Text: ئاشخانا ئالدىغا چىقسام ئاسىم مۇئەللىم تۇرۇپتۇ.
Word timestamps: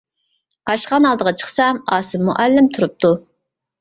ئاشخانا 0.71 1.11
ئالدىغا 1.11 1.33
چىقسام 1.43 1.83
ئاسىم 1.97 2.25
مۇئەللىم 2.31 2.73
تۇرۇپتۇ. 2.79 3.13